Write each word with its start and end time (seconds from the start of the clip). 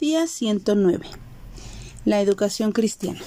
Día 0.00 0.28
109. 0.28 1.06
La 2.04 2.20
educación 2.20 2.70
cristiana. 2.70 3.18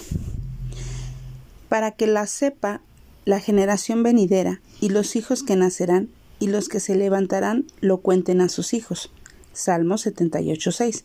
Para 1.67 1.92
que 1.92 2.08
la 2.08 2.25
sepa 2.28 2.79
la 3.26 3.42
generación 3.42 4.04
venidera 4.04 4.62
y 4.79 4.88
los 4.88 5.18
hijos 5.18 5.44
que 5.44 5.57
nacerán 5.57 6.07
y 6.39 6.47
los 6.47 6.70
que 6.70 6.79
se 6.79 6.96
levantarán 6.96 7.65
lo 7.81 7.97
cuenten 7.97 8.39
a 8.39 8.47
sus 8.47 8.73
hijos. 8.73 9.12
Salmo 9.52 9.96
78.6. 9.96 11.04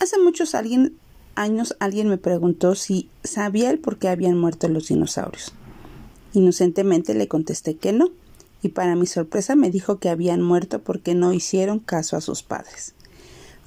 Hace 0.00 0.18
muchos 0.18 0.54
años 0.54 1.76
alguien 1.78 2.08
me 2.08 2.16
preguntó 2.16 2.74
si 2.76 3.10
sabía 3.22 3.68
el 3.68 3.78
por 3.78 3.98
qué 3.98 4.08
habían 4.08 4.38
muerto 4.38 4.70
los 4.70 4.88
dinosaurios. 4.88 5.52
Inocentemente 6.32 7.12
le 7.12 7.28
contesté 7.28 7.76
que 7.76 7.92
no, 7.92 8.08
y 8.62 8.70
para 8.70 8.96
mi 8.96 9.06
sorpresa 9.06 9.54
me 9.54 9.70
dijo 9.70 9.98
que 9.98 10.08
habían 10.08 10.40
muerto 10.40 10.82
porque 10.82 11.14
no 11.14 11.34
hicieron 11.34 11.78
caso 11.78 12.16
a 12.16 12.22
sus 12.22 12.42
padres. 12.42 12.94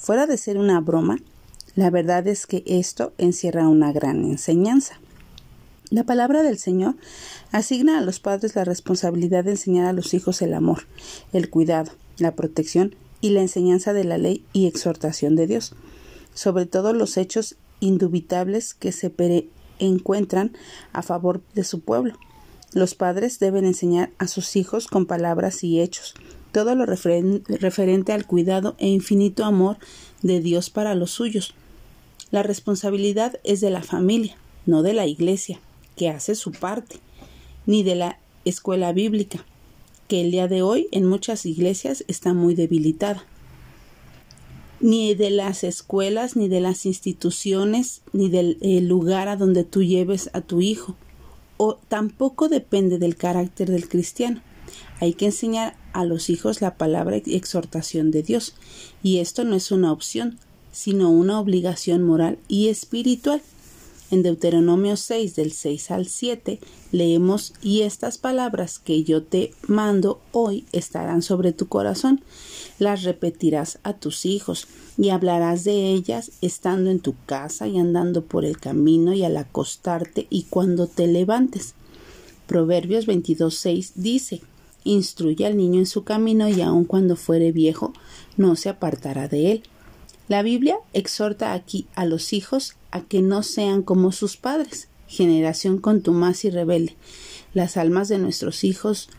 Fuera 0.03 0.27
de 0.27 0.35
ser 0.35 0.57
una 0.57 0.81
broma, 0.81 1.19
la 1.75 1.89
verdad 1.89 2.27
es 2.27 2.45
que 2.45 2.61
esto 2.65 3.13
encierra 3.17 3.69
una 3.69 3.93
gran 3.93 4.25
enseñanza. 4.25 4.99
La 5.91 6.03
palabra 6.03 6.43
del 6.43 6.57
Señor 6.57 6.95
asigna 7.53 7.97
a 7.97 8.01
los 8.01 8.19
padres 8.19 8.53
la 8.57 8.65
responsabilidad 8.65 9.45
de 9.45 9.51
enseñar 9.51 9.85
a 9.85 9.93
los 9.93 10.13
hijos 10.13 10.41
el 10.41 10.55
amor, 10.55 10.87
el 11.31 11.49
cuidado, 11.49 11.93
la 12.17 12.35
protección 12.35 12.97
y 13.21 13.29
la 13.29 13.39
enseñanza 13.43 13.93
de 13.93 14.03
la 14.03 14.17
ley 14.17 14.43
y 14.51 14.67
exhortación 14.67 15.37
de 15.37 15.47
Dios, 15.47 15.73
sobre 16.33 16.65
todo 16.65 16.91
los 16.91 17.15
hechos 17.15 17.55
indubitables 17.79 18.73
que 18.73 18.91
se 18.91 19.09
encuentran 19.79 20.51
a 20.91 21.01
favor 21.01 21.41
de 21.55 21.63
su 21.63 21.79
pueblo. 21.79 22.15
Los 22.73 22.93
padres 22.93 23.39
deben 23.39 23.63
enseñar 23.63 24.11
a 24.17 24.27
sus 24.27 24.57
hijos 24.57 24.87
con 24.87 25.05
palabras 25.05 25.63
y 25.63 25.79
hechos 25.79 26.13
todo 26.53 26.75
lo 26.75 26.85
referente 26.85 28.13
al 28.13 28.25
cuidado 28.25 28.75
e 28.77 28.87
infinito 28.87 29.43
amor 29.43 29.77
de 30.21 30.39
Dios 30.39 30.69
para 30.69 30.95
los 30.95 31.11
suyos. 31.11 31.53
La 32.31 32.43
responsabilidad 32.43 33.39
es 33.43 33.59
de 33.59 33.71
la 33.71 33.83
familia, 33.83 34.37
no 34.65 34.83
de 34.83 34.93
la 34.93 35.05
Iglesia 35.05 35.59
que 35.97 36.09
hace 36.09 36.35
su 36.35 36.51
parte, 36.51 36.97
ni 37.65 37.83
de 37.83 37.95
la 37.95 38.19
escuela 38.45 38.93
bíblica, 38.93 39.45
que 40.07 40.21
el 40.21 40.31
día 40.31 40.47
de 40.47 40.61
hoy 40.61 40.87
en 40.91 41.05
muchas 41.05 41.45
iglesias 41.45 42.05
está 42.07 42.33
muy 42.33 42.55
debilitada, 42.55 43.25
ni 44.79 45.15
de 45.15 45.29
las 45.29 45.63
escuelas, 45.63 46.35
ni 46.35 46.49
de 46.49 46.59
las 46.59 46.85
instituciones, 46.85 48.01
ni 48.11 48.29
del 48.29 48.57
lugar 48.87 49.27
a 49.27 49.37
donde 49.37 49.63
tú 49.63 49.81
lleves 49.81 50.29
a 50.33 50.41
tu 50.41 50.61
hijo, 50.61 50.95
o 51.57 51.79
tampoco 51.87 52.49
depende 52.49 52.99
del 52.99 53.15
carácter 53.15 53.69
del 53.69 53.87
cristiano. 53.87 54.41
Hay 54.99 55.13
que 55.13 55.27
enseñar 55.27 55.75
a 55.93 56.05
los 56.05 56.29
hijos 56.29 56.61
la 56.61 56.75
palabra 56.77 57.21
y 57.23 57.35
exhortación 57.35 58.11
de 58.11 58.23
Dios, 58.23 58.55
y 59.01 59.19
esto 59.19 59.43
no 59.43 59.55
es 59.55 59.71
una 59.71 59.91
opción, 59.91 60.39
sino 60.71 61.11
una 61.11 61.39
obligación 61.39 62.03
moral 62.03 62.39
y 62.47 62.67
espiritual. 62.67 63.41
En 64.11 64.21
Deuteronomio 64.21 64.95
6 64.95 65.35
del 65.35 65.51
6 65.53 65.89
al 65.89 66.07
7 66.07 66.59
leemos 66.91 67.53
y 67.63 67.81
estas 67.81 68.19
palabras 68.19 68.77
que 68.77 69.03
yo 69.03 69.23
te 69.23 69.53
mando 69.67 70.21
hoy 70.31 70.65
estarán 70.71 71.23
sobre 71.23 71.51
tu 71.51 71.67
corazón, 71.67 72.21
las 72.77 73.03
repetirás 73.03 73.79
a 73.81 73.93
tus 73.93 74.25
hijos 74.25 74.67
y 74.99 75.09
hablarás 75.09 75.63
de 75.63 75.93
ellas 75.93 76.31
estando 76.41 76.91
en 76.91 76.99
tu 76.99 77.15
casa 77.25 77.67
y 77.67 77.79
andando 77.79 78.23
por 78.23 78.45
el 78.45 78.59
camino 78.59 79.13
y 79.13 79.23
al 79.23 79.37
acostarte 79.37 80.27
y 80.29 80.43
cuando 80.43 80.85
te 80.85 81.07
levantes. 81.07 81.73
Proverbios 82.45 83.07
22.6 83.07 83.93
dice 83.95 84.41
Instruye 84.83 85.45
al 85.45 85.57
niño 85.57 85.79
en 85.79 85.85
su 85.85 86.03
camino 86.03 86.49
y 86.49 86.61
aun 86.61 86.85
cuando 86.85 87.15
fuere 87.15 87.51
viejo 87.51 87.93
no 88.37 88.55
se 88.55 88.69
apartará 88.69 89.27
de 89.27 89.51
él. 89.51 89.63
La 90.27 90.41
Biblia 90.41 90.77
exhorta 90.93 91.53
aquí 91.53 91.87
a 91.95 92.05
los 92.05 92.33
hijos 92.33 92.75
a 92.91 93.01
que 93.01 93.21
no 93.21 93.43
sean 93.43 93.81
como 93.81 94.11
sus 94.11 94.37
padres, 94.37 94.87
generación 95.07 95.79
contumaz 95.79 96.45
y 96.45 96.49
rebelde. 96.49 96.95
Las 97.53 97.77
almas 97.77 98.07
de 98.09 98.17
nuestros 98.17 98.63
hijos 98.63 99.09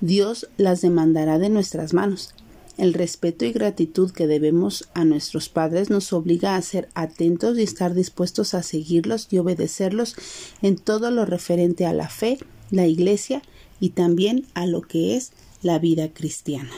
Dios 0.00 0.48
las 0.56 0.80
demandará 0.80 1.38
de 1.38 1.48
nuestras 1.48 1.94
manos. 1.94 2.34
El 2.76 2.92
respeto 2.92 3.44
y 3.44 3.52
gratitud 3.52 4.10
que 4.10 4.26
debemos 4.26 4.88
a 4.94 5.04
nuestros 5.04 5.48
padres 5.48 5.90
nos 5.90 6.12
obliga 6.12 6.56
a 6.56 6.62
ser 6.62 6.88
atentos 6.94 7.56
y 7.56 7.62
estar 7.62 7.94
dispuestos 7.94 8.52
a 8.54 8.62
seguirlos 8.62 9.28
y 9.30 9.38
obedecerlos 9.38 10.16
en 10.60 10.76
todo 10.76 11.10
lo 11.12 11.24
referente 11.24 11.86
a 11.86 11.92
la 11.92 12.08
fe, 12.08 12.38
la 12.70 12.86
iglesia 12.86 13.42
y 13.80 13.90
también 13.90 14.46
a 14.54 14.66
lo 14.66 14.82
que 14.82 15.16
es 15.16 15.32
la 15.62 15.78
vida 15.78 16.12
cristiana. 16.12 16.72